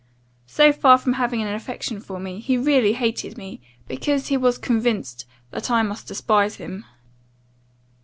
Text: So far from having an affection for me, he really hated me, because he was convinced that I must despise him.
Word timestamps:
So 0.47 0.73
far 0.73 0.97
from 0.97 1.13
having 1.13 1.43
an 1.43 1.53
affection 1.53 1.99
for 1.99 2.19
me, 2.19 2.39
he 2.39 2.57
really 2.57 2.93
hated 2.93 3.37
me, 3.37 3.61
because 3.87 4.29
he 4.29 4.35
was 4.35 4.57
convinced 4.57 5.27
that 5.51 5.69
I 5.69 5.83
must 5.83 6.07
despise 6.07 6.55
him. 6.55 6.85